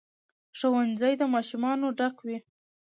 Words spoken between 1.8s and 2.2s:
ډک